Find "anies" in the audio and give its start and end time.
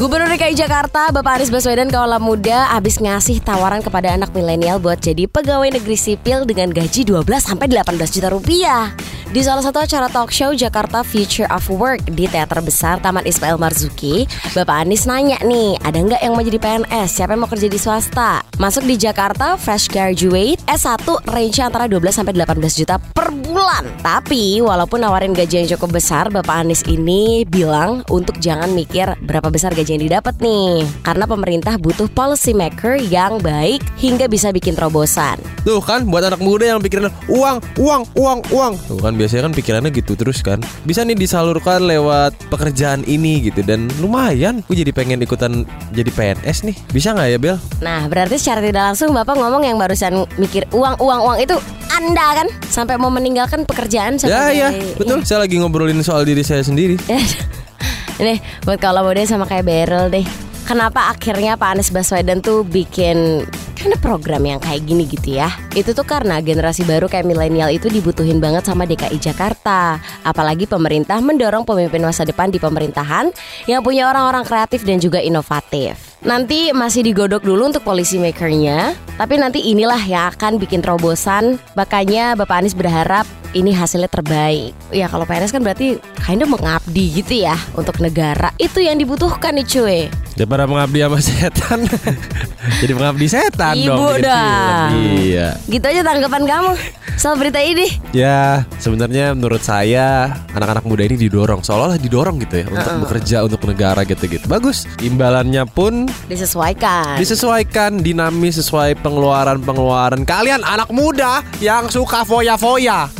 1.36-1.52, 14.82-15.06, 26.66-26.82, 61.74-61.90, 82.62-82.78